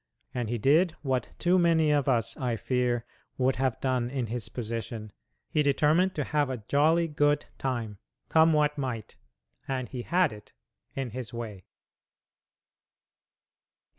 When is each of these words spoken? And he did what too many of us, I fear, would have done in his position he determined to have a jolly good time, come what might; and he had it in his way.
And 0.33 0.49
he 0.49 0.57
did 0.57 0.93
what 1.03 1.29
too 1.37 1.59
many 1.59 1.91
of 1.91 2.09
us, 2.09 2.35
I 2.35 2.55
fear, 2.55 3.05
would 3.37 3.57
have 3.57 3.79
done 3.79 4.09
in 4.09 4.25
his 4.25 4.49
position 4.49 5.11
he 5.47 5.61
determined 5.61 6.15
to 6.15 6.23
have 6.23 6.49
a 6.49 6.63
jolly 6.67 7.07
good 7.07 7.45
time, 7.59 7.99
come 8.27 8.51
what 8.51 8.79
might; 8.79 9.15
and 9.67 9.89
he 9.89 10.01
had 10.01 10.33
it 10.33 10.53
in 10.95 11.11
his 11.11 11.35
way. 11.35 11.65